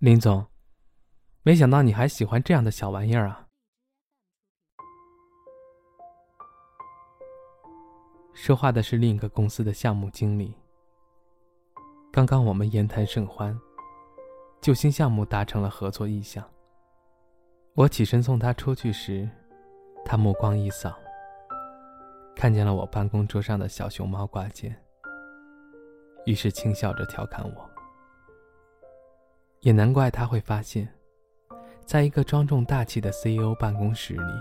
[0.00, 0.46] 林总，
[1.42, 3.48] 没想到你还喜欢这样的小玩意儿啊！
[8.32, 10.54] 说话的是另一个公司的项目经理。
[12.12, 13.58] 刚刚我们言谈甚欢，
[14.60, 16.48] 救星项目达成了合作意向。
[17.74, 19.28] 我起身送他出去时，
[20.04, 20.96] 他目光一扫，
[22.36, 24.80] 看见了我办公桌上的小熊猫挂件，
[26.24, 27.68] 于是轻笑着调侃我。
[29.60, 30.88] 也难怪他会发现，
[31.84, 34.32] 在一个庄重大气的 CEO 办公室里，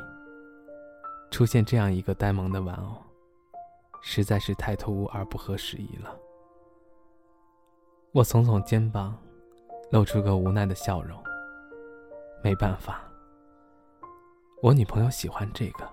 [1.31, 2.95] 出现这样一个呆萌的玩偶，
[4.01, 6.15] 实在是太突兀而不合时宜了。
[8.11, 9.17] 我耸耸肩膀，
[9.91, 11.17] 露出个无奈的笑容。
[12.43, 13.01] 没办法，
[14.61, 15.89] 我女朋友喜欢这个。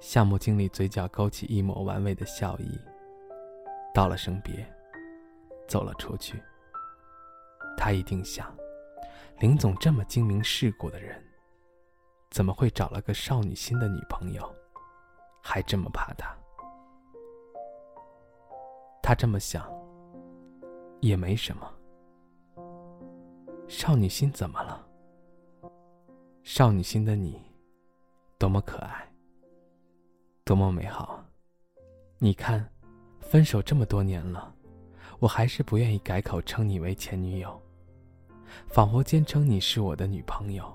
[0.00, 2.78] 项目经理嘴角勾起一抹玩味的笑意，
[3.92, 4.66] 道了声别，
[5.68, 6.40] 走了出去。
[7.84, 8.56] 他一定想，
[9.40, 11.20] 林总这么精明世故的人，
[12.30, 14.54] 怎么会找了个少女心的女朋友，
[15.42, 16.32] 还这么怕他？
[19.02, 19.68] 他这么想，
[21.00, 21.68] 也没什么。
[23.66, 24.86] 少女心怎么了？
[26.44, 27.42] 少女心的你，
[28.38, 29.12] 多么可爱，
[30.44, 31.20] 多么美好！
[32.20, 32.64] 你看，
[33.18, 34.54] 分手这么多年了。
[35.18, 37.61] 我还是不愿意改口称你为前女友，
[38.66, 40.72] 仿佛坚称你是我的女朋友，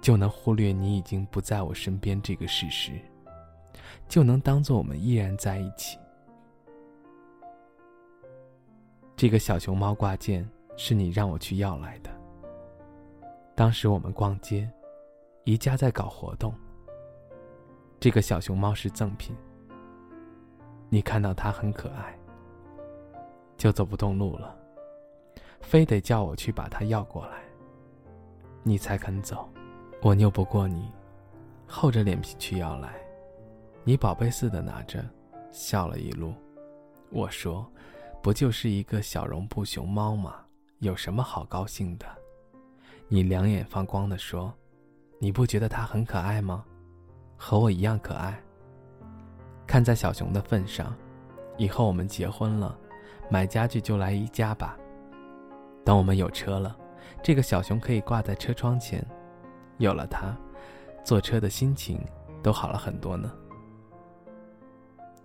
[0.00, 2.92] 就能忽略你已经不在我身边这个事实，
[4.08, 5.98] 就能当做我们依然在一起。
[9.16, 12.10] 这个小熊猫挂件是你让我去要来的。
[13.54, 14.70] 当时我们逛街，
[15.44, 16.54] 宜家在搞活动。
[18.00, 19.34] 这个小熊猫是赠品，
[20.88, 22.16] 你看到它很可爱。
[23.56, 24.56] 就走不动路了，
[25.60, 27.38] 非得叫我去把它要过来，
[28.62, 29.48] 你才肯走。
[30.00, 30.90] 我拗不过你，
[31.66, 32.94] 厚着脸皮去要来，
[33.84, 35.04] 你宝贝似的拿着，
[35.50, 36.32] 笑了一路。
[37.10, 37.70] 我说
[38.22, 40.36] ：“不就是一个小绒布熊猫吗？
[40.78, 42.06] 有什么好高兴的？”
[43.08, 44.52] 你两眼放光的说
[45.18, 46.64] ：“你不觉得它很可爱吗？
[47.36, 48.38] 和我一样可爱。
[49.66, 50.94] 看在小熊的份上，
[51.56, 52.78] 以后我们结婚了。”
[53.30, 54.78] 买家具就来宜家吧。
[55.88, 56.76] 等我们有车了，
[57.22, 59.02] 这个小熊可以挂在车窗前，
[59.78, 60.36] 有了它，
[61.02, 61.98] 坐车的心情
[62.42, 63.32] 都好了很多呢。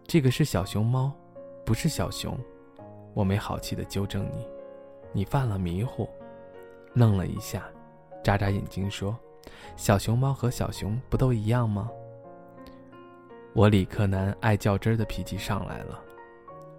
[0.07, 1.11] 这个是小熊猫，
[1.65, 2.39] 不是小熊。
[3.13, 4.47] 我没好气的纠正你，
[5.11, 6.07] 你犯了迷糊，
[6.93, 7.65] 愣了一下，
[8.23, 9.13] 眨眨眼睛说
[9.75, 11.91] ：“小熊猫和小熊不都一样吗？”
[13.53, 15.99] 我理科男爱较真的脾气上来了，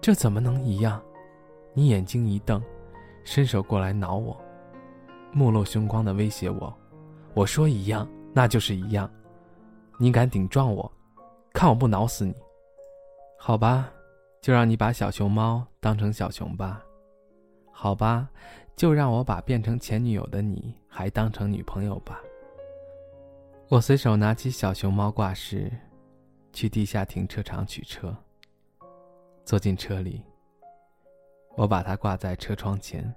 [0.00, 1.02] 这怎么能一样？
[1.74, 2.62] 你眼睛一瞪，
[3.24, 4.38] 伸手过来挠我，
[5.32, 6.72] 目露凶光的威胁我
[7.34, 9.10] ：“我说一样，那就是一样。
[9.98, 10.90] 你敢顶撞我，
[11.52, 12.34] 看我不挠死你！
[13.38, 13.90] 好吧，
[14.40, 16.84] 就让你把小熊猫当成小熊吧。
[17.72, 18.28] 好吧，
[18.76, 22.20] 就让我把变成前女友的你还当成女朋友吧。”
[23.70, 25.72] 我随手拿起小熊猫挂饰，
[26.52, 28.14] 去地下停车场取车，
[29.44, 30.22] 坐进车里。
[31.56, 33.14] 我把它挂在车窗前，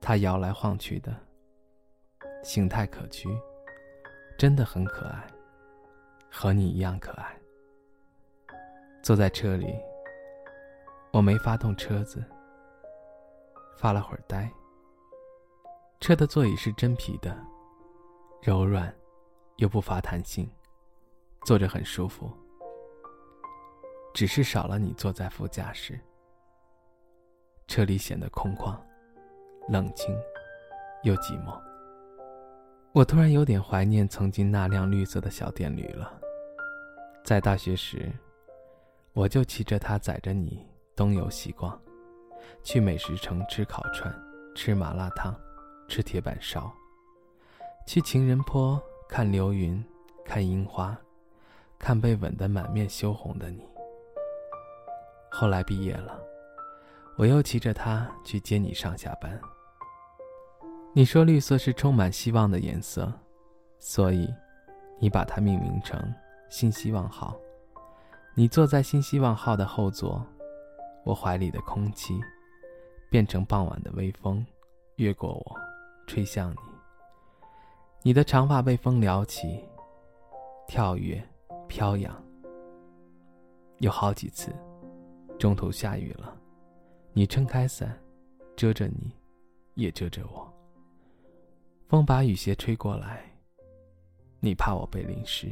[0.00, 1.14] 它摇来晃去的，
[2.42, 3.38] 形态可掬，
[4.38, 5.26] 真的很可爱，
[6.30, 7.38] 和你一样可爱。
[9.02, 9.78] 坐在车里，
[11.12, 12.24] 我没发动车子，
[13.76, 14.50] 发了会儿呆。
[16.00, 17.36] 车的座椅是真皮的，
[18.40, 18.94] 柔软，
[19.56, 20.50] 又不乏弹性，
[21.44, 22.30] 坐着很舒服，
[24.14, 26.00] 只是少了你坐在副驾驶。
[27.66, 28.76] 车里显得空旷、
[29.68, 30.16] 冷清，
[31.02, 31.60] 又寂寞。
[32.92, 36.12] 我突然有点怀念曾经那辆绿色的小电驴了。
[37.24, 38.10] 在大学时，
[39.12, 41.78] 我就骑着它载着你东游西逛，
[42.62, 44.14] 去美食城吃烤串、
[44.54, 45.34] 吃麻辣烫、
[45.88, 46.72] 吃铁板烧，
[47.86, 49.84] 去情人坡看流云、
[50.24, 50.96] 看樱花、
[51.78, 53.68] 看被吻得满面羞红的你。
[55.28, 56.25] 后来毕业了。
[57.16, 59.40] 我又骑着它去接你上下班。
[60.92, 63.12] 你说绿色是充满希望的颜色，
[63.78, 64.32] 所以
[64.98, 65.98] 你把它命名成
[66.50, 67.34] “新希望号”。
[68.34, 70.24] 你坐在“新希望号”的后座，
[71.04, 72.20] 我怀里的空气
[73.10, 74.44] 变成傍晚的微风，
[74.96, 75.56] 越过我，
[76.06, 76.56] 吹向你。
[78.02, 79.64] 你的长发被风撩起，
[80.68, 81.22] 跳跃，
[81.66, 82.14] 飘扬。
[83.78, 84.50] 有好几次，
[85.38, 86.34] 中途下雨了。
[87.18, 87.98] 你撑开伞，
[88.56, 89.10] 遮着你，
[89.72, 90.52] 也遮着我。
[91.88, 93.24] 风把雨鞋吹过来，
[94.38, 95.50] 你怕我被淋湿，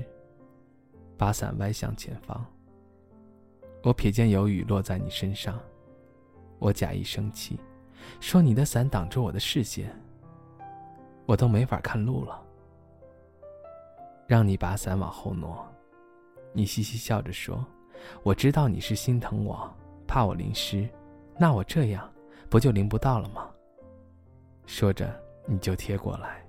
[1.17, 2.45] 把伞歪向前方。
[3.83, 5.59] 我瞥见有雨落在你身上，
[6.59, 7.59] 我假意生气，
[8.21, 9.91] 说你的伞挡住我的视线，
[11.25, 12.47] 我都没法看路了。
[14.27, 15.67] 让你把伞往后挪，
[16.53, 17.65] 你嘻嘻笑着说
[18.23, 19.75] ：“我知道你是心疼我，
[20.07, 20.87] 怕我淋湿，
[21.39, 22.11] 那我这样
[22.49, 23.49] 不就淋不到了吗？”
[24.67, 25.23] 说着。
[25.47, 26.43] 你就贴过来，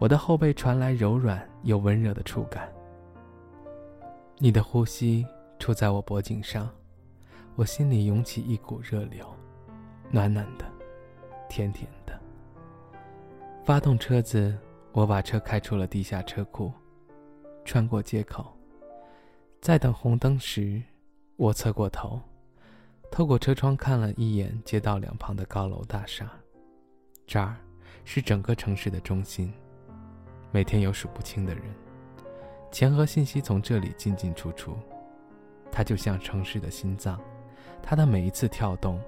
[0.00, 2.68] 我的后背传来柔软又温热的触感。
[4.38, 5.24] 你的呼吸
[5.56, 6.68] 触在我脖颈上，
[7.54, 9.24] 我心里涌起一股热流，
[10.10, 10.64] 暖暖的，
[11.48, 12.20] 甜甜的。
[13.64, 14.58] 发动车子，
[14.90, 16.72] 我把车开出了地下车库，
[17.64, 18.52] 穿过街口，
[19.60, 20.82] 在等红灯时，
[21.36, 22.20] 我侧过头，
[23.10, 26.30] 透过车窗看了一眼街道两旁的高楼大厦，
[27.26, 27.56] 这儿。
[28.10, 29.52] 是整个城市的中心，
[30.50, 31.62] 每天有数不清的人，
[32.72, 34.74] 钱和信息从这里进进出出，
[35.70, 37.20] 它就像城市的心脏，
[37.82, 38.98] 它的每一次跳动，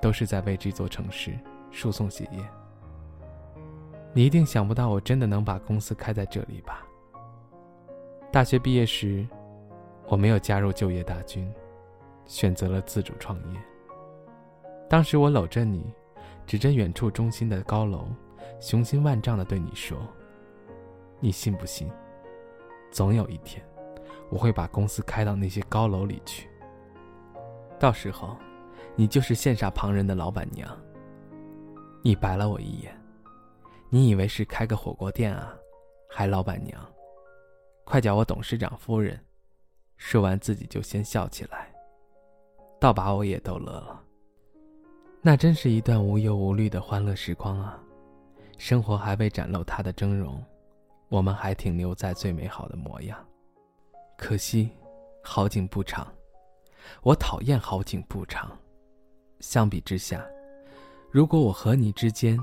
[0.00, 1.38] 都是在为这座城市
[1.70, 2.42] 输送血液。
[4.14, 6.86] 你一定想不到，我真的能把公司开在这里吧？
[8.32, 9.28] 大学毕业时，
[10.06, 11.52] 我没有加入就业大军，
[12.28, 13.60] 选择了自主创业。
[14.88, 15.92] 当时我搂着你，
[16.46, 18.06] 指着远处中心的高楼。
[18.60, 19.98] 雄心万丈的对你说
[21.20, 21.90] ：“你信不信？
[22.90, 23.64] 总有一天，
[24.30, 26.48] 我会把公司开到那些高楼里去。
[27.78, 28.36] 到时候，
[28.96, 30.68] 你就是羡煞旁人的老板娘。”
[32.02, 32.96] 你白了我一眼，
[33.90, 35.54] 你以为是开个火锅店啊？
[36.08, 36.80] 还老板娘？
[37.84, 39.18] 快叫我董事长夫人！
[39.96, 41.72] 说完，自己就先笑起来，
[42.80, 44.02] 倒把我也逗乐了。
[45.20, 47.78] 那真是一段无忧无虑的欢乐时光啊！
[48.56, 50.38] 生活还未展露它的峥嵘，
[51.08, 53.18] 我们还停留在最美好的模样。
[54.16, 54.70] 可惜，
[55.22, 56.06] 好景不长。
[57.02, 58.56] 我讨厌好景不长。
[59.40, 60.24] 相比之下，
[61.10, 62.38] 如果我和你之间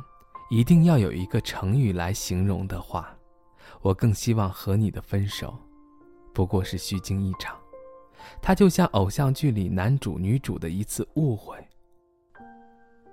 [0.49, 3.17] 一定要有一个成语来形容的话，
[3.81, 5.57] 我更希望和你的分手，
[6.33, 7.57] 不过是虚惊一场。
[8.41, 11.57] 它就像偶像剧里男主女主的一次误会，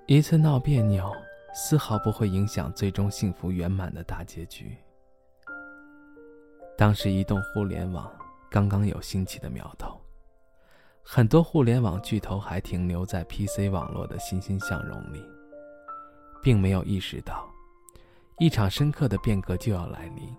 [0.05, 1.11] 一次闹别扭。
[1.55, 4.75] 丝毫不会影响最终幸福圆满的大结局。
[6.75, 8.11] 当时，移动互联网
[8.49, 9.95] 刚刚有兴起的苗头，
[11.03, 15.23] 很多互联网巨头还停留在 PC 网络的欣欣向荣里，
[16.41, 17.47] 并没有意识到
[18.39, 20.35] 一场深刻的变革就要来临。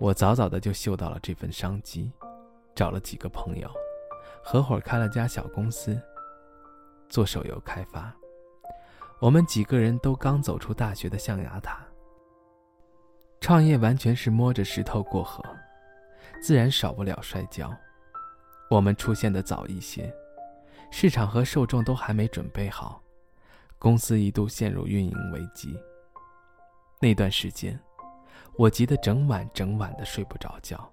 [0.00, 2.10] 我早早的就嗅到了这份商机，
[2.74, 3.70] 找了几个朋友，
[4.46, 5.98] 合伙开了家小公司，
[7.08, 8.14] 做手游开发。
[9.18, 11.78] 我们几个人都刚走出大学的象牙塔，
[13.40, 15.42] 创业完全是摸着石头过河，
[16.42, 17.74] 自然少不了摔跤。
[18.68, 20.14] 我们出现的早一些，
[20.90, 23.02] 市场和受众都还没准备好，
[23.78, 25.74] 公司一度陷入运营危机。
[27.00, 27.80] 那段时间，
[28.58, 30.86] 我急得整晚整晚的睡不着觉。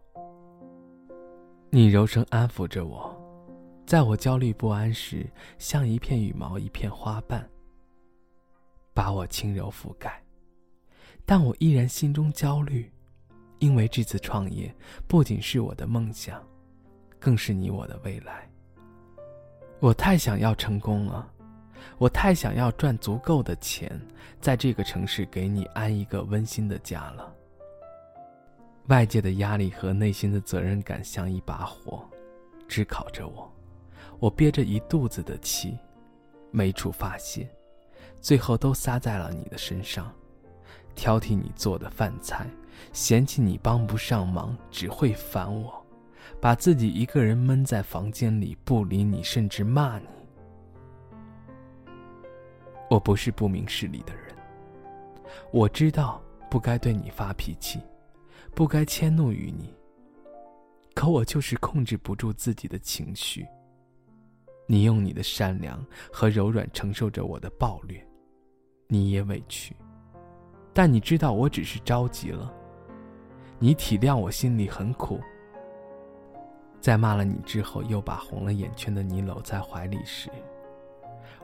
[1.69, 3.20] 你柔声安抚着我，
[3.91, 5.29] 在我焦虑不安时，
[5.59, 7.45] 像一片羽毛，一片花瓣。
[8.93, 10.23] 把我轻柔覆盖，
[11.25, 12.89] 但我依然心中焦虑，
[13.60, 14.74] 因为这次创业
[15.10, 16.41] 不仅是我的梦想，
[17.19, 18.50] 更是你我的未来。
[19.81, 21.29] 我太想要成功了，
[21.98, 24.00] 我太想要赚足够的钱，
[24.39, 27.36] 在这个城市给你安一个温馨的家了。
[28.88, 32.10] 外界的压力和内心的责任感像一把火，
[32.69, 33.53] 炙烤着我，
[34.21, 35.75] 我憋着一肚子的气，
[36.51, 37.49] 没处发泄。
[38.19, 40.13] 最后都撒在了你的身上，
[40.93, 42.47] 挑剔你做的饭菜，
[42.93, 45.83] 嫌弃你帮不上忙，只会烦我，
[46.39, 50.05] 把自己一个人闷在房间里不理你，甚至骂你。
[52.91, 54.35] 我不是不明事理的人，
[55.51, 57.79] 我知道不该对你发脾气，
[58.53, 59.73] 不该迁怒于你，
[60.93, 63.47] 可我就是控制不住自己的情绪。
[64.71, 68.01] 你用你的善良和柔软承受着我的暴虐。
[68.87, 69.75] 你也委屈，
[70.73, 72.49] 但你知道我只是着急了。
[73.59, 75.19] 你体谅我心里很苦。
[76.79, 80.29] 在骂了你之后，又把红了眼圈的你搂在怀里时，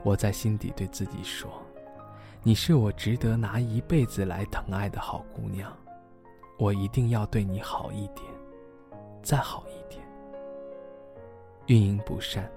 [0.02, 1.50] 我在心底对自己说
[2.42, 5.70] ：“你是我值得拿一辈子来疼爱的好姑娘，
[6.58, 8.24] 我一定要对你好一点，
[9.22, 10.02] 再好一点。”
[11.68, 12.50] 运营不善，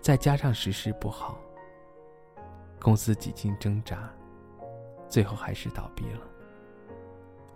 [0.00, 1.38] 再加上实施不好。
[2.80, 4.12] 公司几经挣扎，
[5.08, 6.20] 最后还是倒闭了。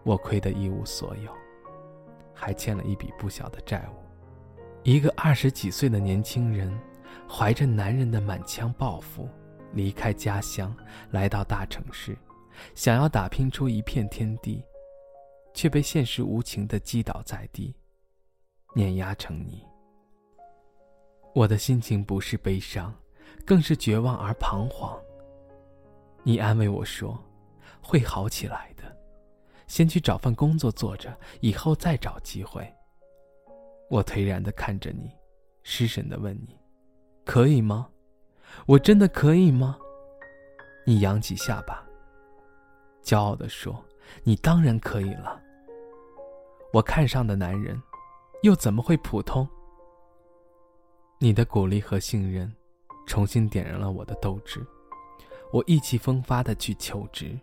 [0.02, 1.32] 我亏得一无所有，
[2.34, 4.02] 还欠了一笔不小的债务。
[4.82, 6.76] 一个二十几岁的年轻人，
[7.28, 9.28] 怀着男人的满腔抱负，
[9.72, 10.76] 离开家乡，
[11.12, 12.18] 来到大城市，
[12.74, 14.64] 想要打拼出一片天地，
[15.54, 17.72] 却被现实无情的击倒在地，
[18.74, 19.64] 碾压成泥。
[21.34, 22.94] 我的心情不是悲伤，
[23.46, 25.00] 更是绝望而彷徨。
[26.22, 27.18] 你安慰我说
[27.82, 28.84] ：“会好起来的，
[29.66, 32.70] 先去找份工作做着，以后再找机会。”
[33.88, 35.10] 我颓然的看着你，
[35.62, 36.58] 失神的问你
[37.24, 37.88] ：“可以吗？
[38.66, 39.78] 我真的可以吗？”
[40.84, 41.82] 你扬起下巴，
[43.02, 43.82] 骄傲的说
[44.22, 45.40] ：“你当然可以了。
[46.74, 47.80] 我看上的男人，
[48.42, 49.48] 又怎么会普通？”
[51.22, 52.52] 你的鼓励和信任，
[53.06, 54.60] 重新点燃了我的斗志。
[55.52, 57.38] 我意气风发的去求职，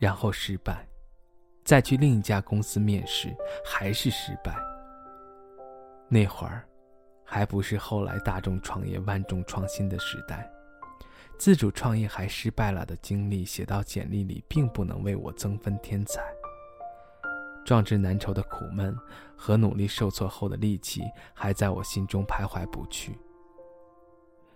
[0.00, 0.84] 然后失败，
[1.64, 3.32] 再去另一家公司面试，
[3.64, 4.52] 还是失败。
[6.08, 6.66] 那会儿，
[7.24, 10.50] 还不是后来大众创业万众创新的时代，
[11.38, 16.20] 自主创业还失败了的经历写到简历里，并不能为我增分添彩。
[17.64, 18.96] 壮志难酬的苦闷
[19.36, 21.02] 和努力受挫后的戾气，
[21.32, 23.18] 还在我心中徘徊不去，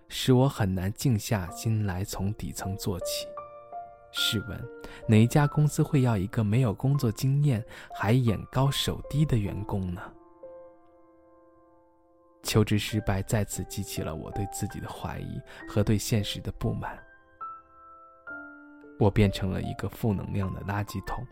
[0.07, 3.27] 使我很难静下心来从底层做起。
[4.11, 4.59] 试问，
[5.07, 7.63] 哪一家公司会要一个没有工作经验
[7.93, 10.01] 还眼高手低的员工呢？
[12.41, 16.97] 求职失败再次激起了我对自己的怀疑和对现实的不满。
[18.97, 21.23] 我变成了一个负能量的垃圾桶，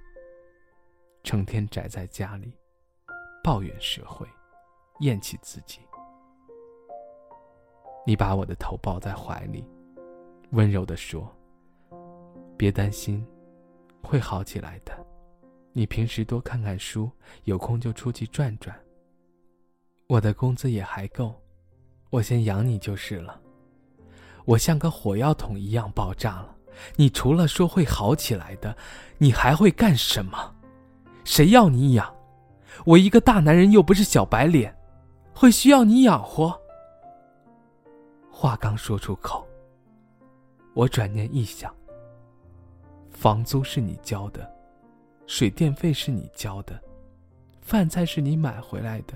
[1.28, 2.50] 成天宅在家里，
[3.44, 4.26] 抱怨社会，
[5.02, 5.82] 厌弃自己。
[8.06, 9.62] 你把我的头抱在怀里，
[10.52, 11.30] 温柔地说
[12.56, 13.28] ：“别担心，
[14.02, 15.06] 会好起来的。
[15.74, 17.12] 你平时多看看书，
[17.44, 18.74] 有空就出去转转。”
[20.08, 21.36] 我的工资也还够，
[22.10, 23.38] 我先养你就是了。
[24.46, 26.56] 我像个火药桶一样爆炸了，
[26.96, 28.74] 你除了说会好起来的，
[29.18, 30.54] 你还会干什么？
[31.28, 32.16] 谁要你养？
[32.86, 34.74] 我一个大男人又不是小白脸，
[35.36, 36.58] 会需要你养活？
[38.32, 39.46] 话刚说出口，
[40.74, 41.76] 我转念一想，
[43.12, 44.50] 房租是你交的，
[45.28, 46.82] 水电费是你交的，
[47.60, 49.14] 饭菜是你买回来的。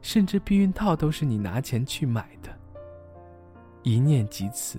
[0.00, 2.48] 甚至避孕套都是你拿钱去买的。
[3.82, 4.78] 一念及此，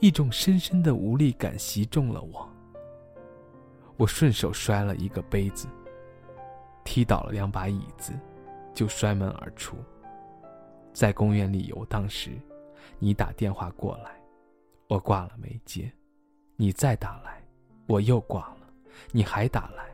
[0.00, 2.48] 一种深深的无力感袭中了我。
[3.96, 5.68] 我顺手摔了一个杯子，
[6.84, 8.12] 踢倒了两把椅子，
[8.74, 9.76] 就摔门而出。
[10.92, 12.30] 在公园里游荡时，
[12.98, 14.10] 你打电话过来，
[14.88, 15.90] 我挂了没接。
[16.56, 17.42] 你再打来，
[17.86, 18.58] 我又挂了。
[19.10, 19.84] 你还打来，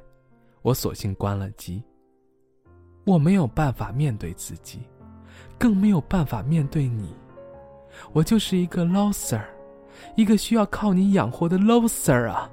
[0.63, 1.83] 我索性关了机。
[3.07, 4.83] 我没有办法面对自己，
[5.59, 7.15] 更没有办法面对你。
[8.13, 9.43] 我就是一个 loser，
[10.15, 12.51] 一个需要靠你养活的 loser 啊！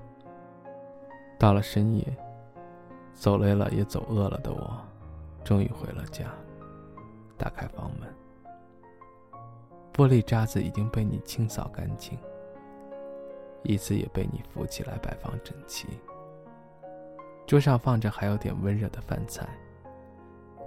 [1.38, 2.18] 到了深夜，
[3.16, 4.80] 走累了也走饿了的我，
[5.44, 6.26] 终于回了家，
[7.38, 8.14] 打开房门，
[9.94, 12.16] 玻璃渣子已经被你清扫干净，
[13.64, 15.88] 椅子也被你扶起来摆放整齐，
[17.48, 19.48] 桌上放着还有点温热的饭菜。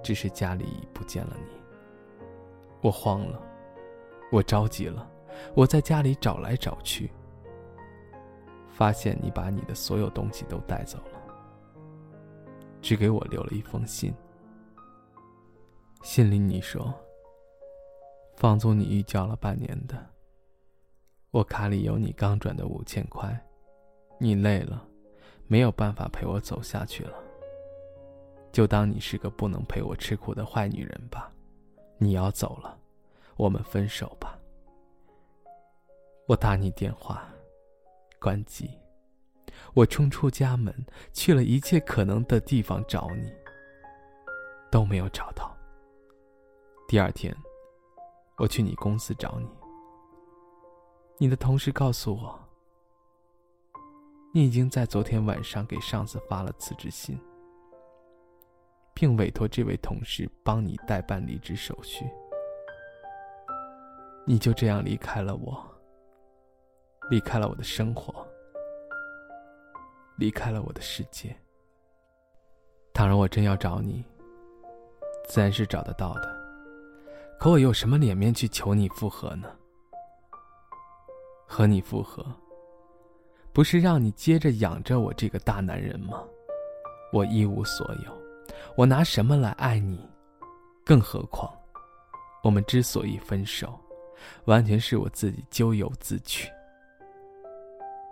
[0.02, 1.52] 只是家里已不见了你，
[2.80, 3.42] 我慌了，
[4.32, 5.06] 我着急了，
[5.54, 7.10] 我在家里找来找去，
[8.68, 10.98] 发现你把你的所有东西都带走，
[12.80, 14.14] 只给我留了一封信。
[16.02, 16.94] 信里你说，
[18.36, 20.06] 房租你预交了半年的，
[21.30, 23.38] 我卡里有你刚转的五千块，
[24.18, 24.86] 你累了，
[25.46, 27.18] 没有办法陪我走下去了。
[28.52, 31.32] 就当你是个不能陪我吃苦的坏女人吧，
[31.98, 32.78] 你要走了，
[33.36, 34.38] 我们分手吧。
[36.26, 37.28] 我打你电话，
[38.20, 38.70] 关机。
[39.74, 40.74] 我冲出家门，
[41.12, 43.32] 去了一切可能的地方找你，
[44.70, 45.56] 都没有找到。
[46.86, 47.36] 第二天，
[48.36, 49.48] 我去你公司找你，
[51.18, 52.38] 你的同事告诉我，
[54.32, 57.18] 你已经在昨天晚上给上司发了辞职信。
[59.00, 62.04] 并委托这位同事帮你代办离职手续，
[64.26, 65.64] 你就这样离开了我，
[67.08, 68.26] 离开了我的生活，
[70.18, 71.34] 离开了我的世界。
[72.92, 74.04] 倘若我真要找你，
[75.28, 76.36] 自然是找得到的，
[77.38, 79.48] 可我有什么脸面去求你复合呢？
[81.46, 82.26] 和你复合，
[83.52, 86.22] 不是让你接着养着我这个大男人吗？
[87.12, 88.12] 我一无所有，
[88.76, 90.04] 我拿什么来爱你？
[90.84, 91.50] 更何况，
[92.42, 93.78] 我们之所以分手，
[94.46, 96.50] 完全是我自己咎由自取。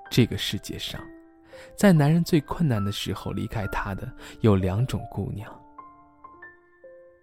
[0.08, 1.00] 这个世界上，
[1.76, 4.10] 在男人最困难的时候离开他的
[4.40, 5.50] 有两种姑娘。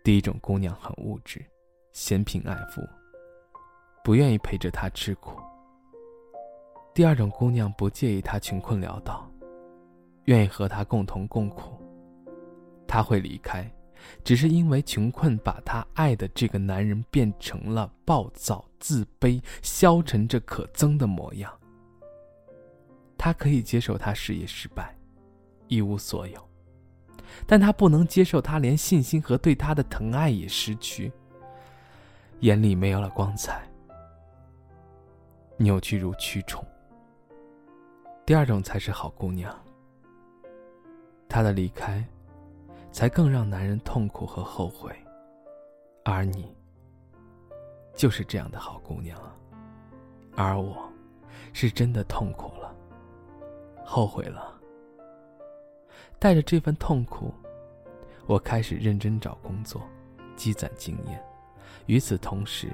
[0.03, 1.43] 第一种姑娘很物质，
[1.93, 2.81] 嫌贫爱富，
[4.03, 5.39] 不愿意陪着他吃苦。
[6.93, 9.27] 第二种姑娘不介意他穷困潦倒，
[10.25, 11.79] 愿意和他共同共苦。
[12.85, 13.67] 他会离开，
[14.23, 21.51] 只是因为穷困把他爱的这个男人变成了暴躁、自卑、消沉着可憎的模样。
[23.23, 24.93] 他可以接受他事业失败，
[25.69, 26.45] 一无所有，
[27.47, 31.09] 但他不能接受他连信心和对他的疼爱也失去，
[32.41, 33.65] 眼里没有了光彩，
[35.55, 36.61] 扭曲如蛆虫。
[38.25, 39.57] 第二种才是好姑娘。
[41.29, 42.05] 她的离开，
[42.91, 44.93] 才更让男人痛苦和后悔，
[46.03, 46.53] 而你，
[47.95, 49.33] 就是这样的好姑娘啊。
[50.35, 50.91] 而我，
[51.53, 52.72] 是真的痛苦了，
[53.85, 54.53] 后悔了。
[56.19, 57.33] 带着这份痛苦，
[58.25, 59.81] 我开始认真找工作，
[60.35, 61.23] 积攒经验。
[61.85, 62.71] 与此同时，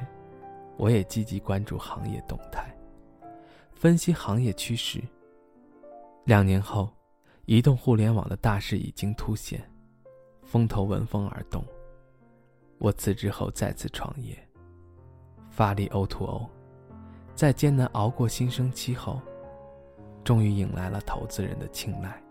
[0.77, 2.71] 我也积极关注行业动态，
[3.73, 5.01] 分析行业趋势。
[6.25, 6.89] 两年后，
[7.45, 9.59] 移动互联网的大势已经凸显，
[10.43, 11.63] 风头闻风而动。
[12.77, 14.37] 我辞职后再次创业，
[15.49, 16.47] 发力 O2O，
[17.33, 19.19] 在艰难熬过新生期后，
[20.29, 22.21] 终于迎来了投资人的青睐。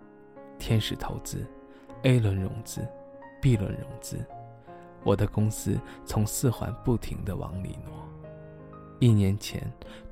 [0.56, 1.44] 天使投资
[2.04, 2.86] ，A 轮融资
[3.42, 4.24] ，B 轮融资，
[5.02, 5.76] 我的公司
[6.06, 7.92] 从四环不停地往里挪，
[9.00, 9.60] 一年前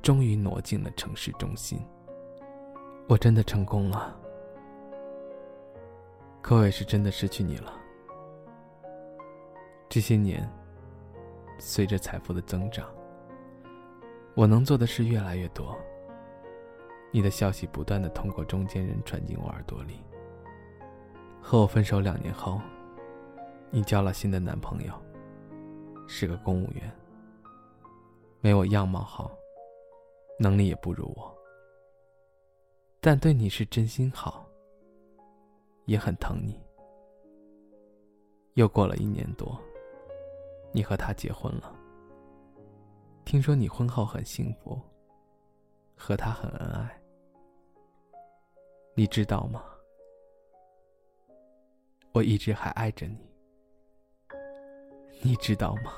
[0.01, 1.79] 终于挪进了城市中心。
[3.07, 4.13] 我真的成功了，
[6.41, 7.73] 可我也是真的失去你了。
[9.87, 10.45] 这些年，
[11.57, 12.85] 随着财富的增长，
[14.35, 15.73] 我能做的事越来越多。
[17.11, 20.03] 你的消息不断的通过中间人传进我耳朵里。
[21.41, 22.59] 和我分手两年后，
[23.71, 24.93] 你交了新的男朋友，
[26.07, 26.91] 是个公务员，
[28.41, 29.31] 没我样貌好，
[30.37, 31.33] 能力也不如我。
[32.99, 34.45] 但对你是真心好，
[35.85, 36.59] 也很疼你。
[38.55, 39.57] 又过了一年多，
[40.73, 41.73] 你和他结婚了。
[43.23, 44.77] 听说你婚后很幸福，
[45.97, 47.01] 和他很恩爱。
[48.93, 49.63] 你知道吗？
[52.13, 53.17] 我一直还爱着你。
[55.21, 55.93] 你知道吗？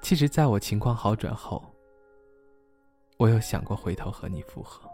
[0.00, 1.64] 其实，在我情况好转后，
[3.16, 4.88] 我有想过回头和你复合。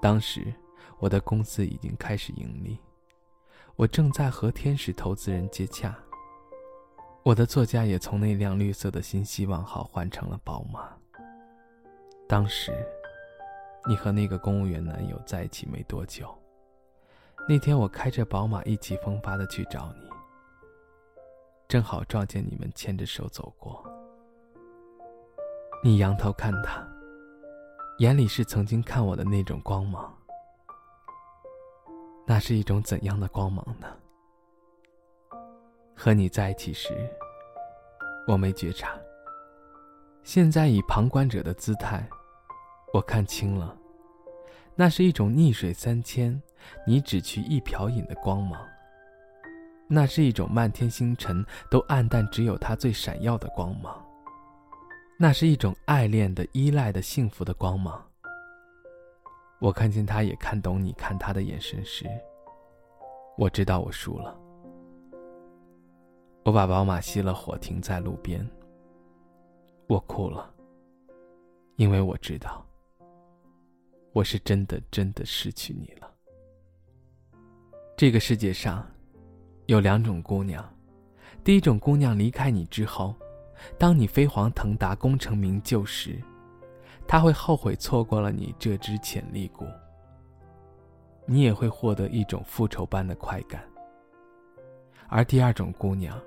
[0.00, 0.52] 当时，
[0.98, 2.78] 我的公司已经开始盈利，
[3.76, 5.96] 我正在和天使投资人接洽。
[7.22, 10.96] 我的座驾也从那辆绿色的新希望号换成了宝马。
[12.28, 12.72] 当时，
[13.88, 16.36] 你和那个公务员男友在一起没多久。
[17.48, 20.10] 那天，我开着宝马意气风发的去找你，
[21.68, 23.84] 正好撞见你们牵着手走过。
[25.84, 26.84] 你仰头看他。
[27.98, 30.14] 眼里是曾经看我的那种光芒，
[32.26, 33.86] 那是一种怎样的光芒呢？
[35.96, 36.92] 和你在一起时，
[38.26, 38.98] 我没觉察。
[40.26, 42.04] 现在以旁观者的姿态，
[42.92, 43.78] 我看清了，
[44.74, 46.42] 那是一种逆水三千，
[46.84, 48.60] 你只取一瓢饮的光芒。
[49.86, 54.04] 那是一种漫天星辰都暗淡，只有它最闪耀的光芒。
[55.16, 58.04] 那是一种爱恋的、依赖的、幸福的光芒。
[59.60, 62.04] 我看见他也看懂你看他的眼神时，
[63.38, 64.36] 我知道我输了。
[66.44, 68.44] 我把宝马熄了火，停在路边。
[69.88, 70.52] 我哭了，
[71.76, 72.66] 因为我知道，
[74.12, 76.12] 我是真的真的失去你了。
[77.96, 78.84] 这个世界上，
[79.66, 80.68] 有两种姑娘，
[81.44, 83.14] 第一种姑娘离开你之后。
[83.78, 86.20] 当你飞黄腾达、功成名就时，
[87.08, 89.64] 她会后悔错过了你这只潜力股。
[91.24, 93.64] 你也会获得一种复仇般的快感。
[95.08, 96.20] 而第二种姑娘，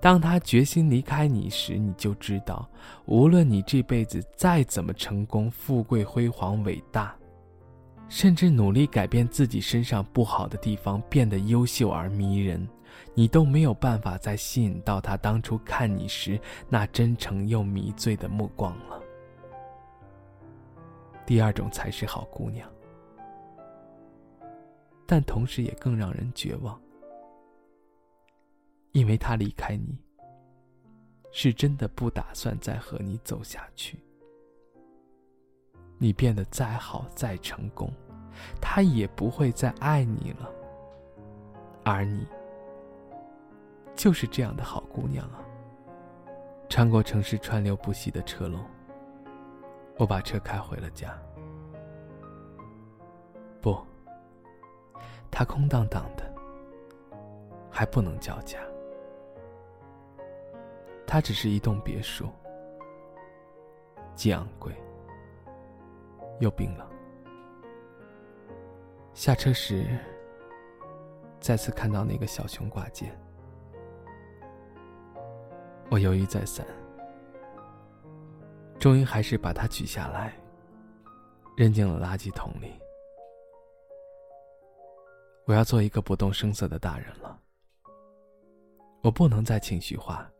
[0.00, 2.68] 当他决心离开你时，你就知道，
[3.06, 7.14] 无论你这辈子再怎么成功、富贵、辉煌、伟大，
[8.08, 12.68] 甚至努力改变自己身上不好的地方，变得优秀而迷人。
[13.14, 16.38] 你都没有办法再吸引到他当初看你时
[16.68, 19.00] 那真诚又迷醉的目光了。
[21.26, 22.68] 第二种才是好姑娘，
[25.06, 26.78] 但同时也更让人绝望，
[28.92, 29.98] 因为他离开你，
[31.30, 33.98] 是真的不打算再和你走下去。
[35.98, 37.92] 你变得再好再成功，
[38.60, 40.50] 他也不会再爱你了。
[41.84, 42.26] 而你，
[43.94, 45.44] 就是这样的好姑娘啊。
[46.68, 48.64] 穿过城市川流不息的车龙，
[49.98, 51.16] 我把车开回了家。
[53.60, 53.76] 不，
[55.30, 56.34] 它空荡荡的，
[57.70, 58.58] 还不能叫家。
[61.12, 62.28] 它只是一栋别墅，
[64.14, 64.72] 既昂贵
[66.38, 66.88] 又冰冷。
[69.12, 69.98] 下车时，
[71.40, 73.10] 再次看到那个小熊挂件。
[75.90, 76.64] 我犹豫再三，
[78.78, 80.32] 终于还是把它取下来，
[81.56, 82.80] 扔进了垃圾桶里。
[85.44, 87.36] 我要做一个不动声色的大人了。
[89.02, 90.30] 我不能再情绪化，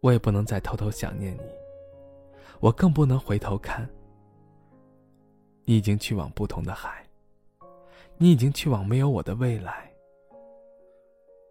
[0.00, 1.42] 我也不能再偷偷想念你，
[2.60, 3.88] 我更不能回头看。
[5.64, 7.04] 你已经去往不同的海，
[8.16, 9.92] 你已经去往没有我的未来。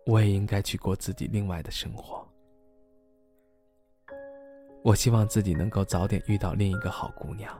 [0.06, 2.26] 我也应该去过自己另外的生活。
[4.84, 7.54] 我希望自己能够早点遇到另一个好姑娘，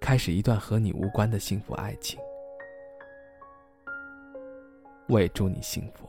[0.00, 2.18] 开始一段和你无关的幸福爱情。
[5.08, 6.08] 我也祝你幸福。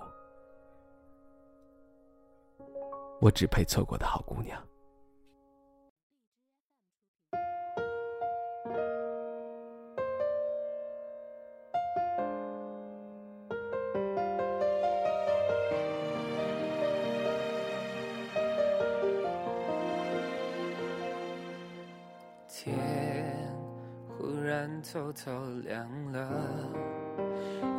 [3.19, 4.61] 我只配错过的好姑娘。
[22.47, 22.73] 天
[24.07, 25.31] 忽然偷偷
[25.63, 26.29] 亮了，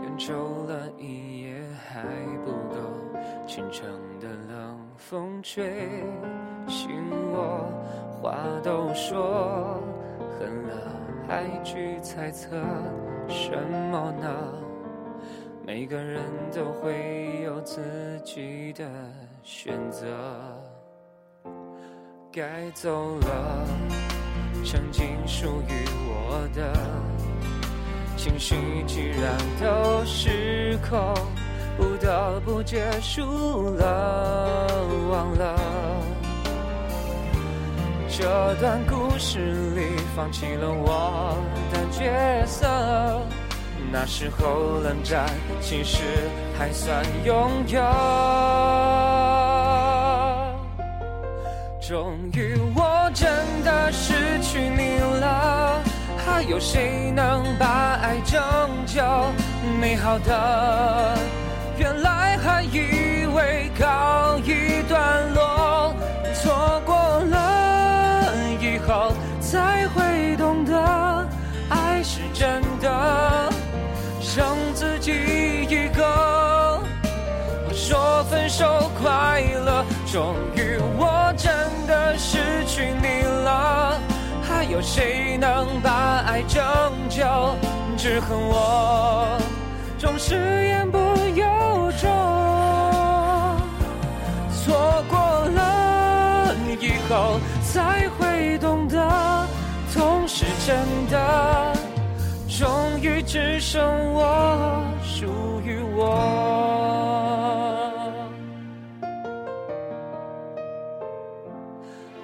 [0.03, 2.03] 烟抽了一夜还
[2.45, 2.77] 不够，
[3.47, 3.91] 清晨
[4.97, 5.65] 风吹
[6.67, 6.89] 醒
[7.33, 7.71] 我，
[8.21, 9.81] 话都说
[10.39, 10.93] 恨了，
[11.29, 12.57] 还去猜测
[13.29, 13.57] 什
[13.91, 14.29] 么呢？
[15.65, 16.23] 每个人
[16.55, 18.89] 都会有自己的
[19.43, 20.07] 选择，
[22.33, 23.67] 该走了，
[24.65, 26.73] 曾经属于我的。
[28.17, 28.57] 情绪
[28.87, 31.15] 既然都失控，
[31.77, 34.67] 不得不结束了，
[35.11, 35.59] 忘了
[38.09, 39.39] 这段故事
[39.75, 41.37] 里放弃了我
[41.73, 42.67] 的角色。
[43.93, 45.27] 那时候冷战
[45.61, 46.03] 其实
[46.59, 47.81] 还算拥有，
[51.81, 53.29] 终于我真
[53.65, 55.81] 的失去你了。
[56.25, 57.67] 还有谁能把
[58.03, 58.43] 爱拯
[58.87, 59.03] 救？
[59.81, 61.17] 美好的，
[61.79, 65.95] 原来还以为告一段落，
[66.35, 71.29] 错过了以后才会懂得，
[71.69, 73.53] 爱是真的，
[74.21, 75.13] 剩自己
[75.69, 76.83] 一个。
[77.73, 81.53] 说分手快乐，终于我真
[81.87, 84.01] 的失去你了。
[84.43, 86.63] 还有谁能把爱拯
[87.09, 87.23] 救？
[87.99, 89.39] 只恨我
[89.99, 90.35] 总是
[90.65, 90.99] 言不
[92.01, 92.11] 中。
[94.51, 95.19] 错过
[95.55, 98.97] 了以后才会懂得，
[99.95, 100.77] 痛是真
[101.11, 101.73] 的，
[102.49, 103.83] 终于只剩
[104.13, 105.27] 我属
[105.65, 106.03] 于我。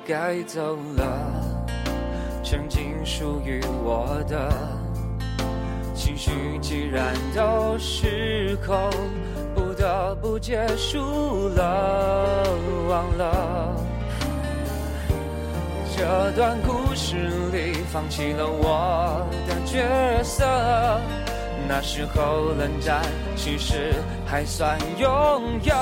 [0.07, 1.03] 该走了。
[2.45, 4.53] 曾经属于我的
[5.95, 8.91] 情绪，既然都失控，
[9.83, 12.45] 不得不结束了，
[12.89, 13.75] 忘了
[15.97, 17.17] 这段故事
[17.53, 20.47] 里放弃了我的角色。
[21.67, 23.03] 那时候冷战，
[23.35, 23.93] 其实
[24.25, 25.11] 还算拥
[25.65, 25.75] 有。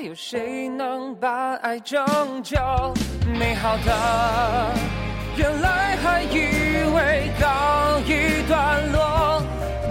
[0.00, 2.04] 有谁能把爱拯
[2.42, 2.56] 救？
[3.38, 4.74] 美好的，
[5.36, 6.36] 原来还以
[6.94, 9.42] 为告一段落，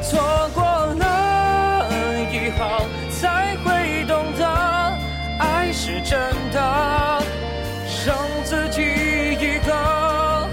[0.01, 0.19] 错
[0.53, 1.85] 过了
[2.31, 4.45] 以后才会懂得，
[5.39, 6.19] 爱是真
[6.51, 7.23] 的，
[7.87, 10.47] 剩自己一个。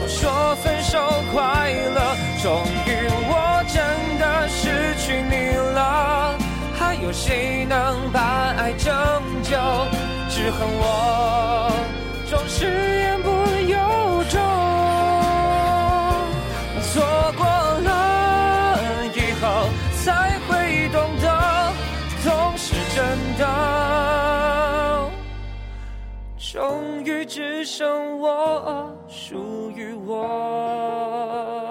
[0.00, 0.98] 我说分手
[1.32, 3.55] 快乐，终于我
[7.06, 8.20] 有谁能把
[8.58, 8.92] 爱拯
[9.44, 9.56] 救？
[10.28, 11.70] 只恨我
[12.28, 13.28] 总是言不
[13.70, 13.78] 由
[14.28, 14.40] 衷。
[16.82, 17.00] 错
[17.36, 19.68] 过了以后
[20.02, 21.72] 才会懂得，
[22.24, 23.06] 痛是真
[23.38, 25.08] 的。
[26.36, 31.65] 终于只剩我属于我。